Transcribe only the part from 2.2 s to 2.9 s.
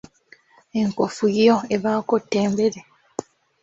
ttembere.